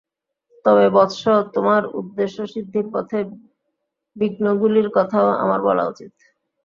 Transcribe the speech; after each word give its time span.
তবে 0.65 0.85
বৎস, 0.93 1.21
তোমার 1.55 1.81
উদ্দেশ্যসিদ্ধির 1.99 2.87
পথে 2.93 3.19
বিঘ্নগুলির 4.15 4.89
কথাও 4.97 5.27
আমার 5.43 5.59
বলা 5.67 5.83
উচিত। 5.87 6.11